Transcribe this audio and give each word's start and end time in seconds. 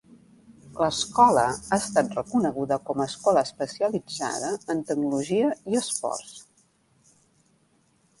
L'escola 0.83 1.41
ha 1.49 1.77
estat 1.77 2.15
reconeguda 2.19 2.77
com 2.87 3.03
a 3.03 3.07
escola 3.11 3.43
especialitzada 3.49 4.49
en 4.75 4.81
tecnologia 4.93 5.53
i 5.75 5.79
esports. 5.81 6.33